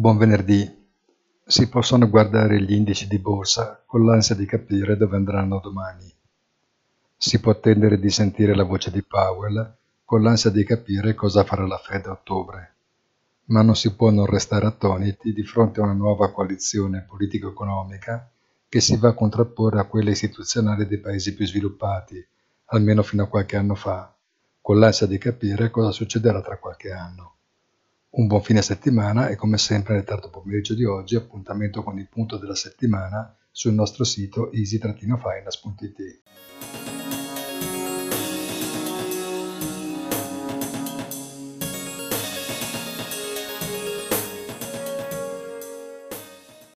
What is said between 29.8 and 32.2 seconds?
nel tardo pomeriggio di oggi appuntamento con il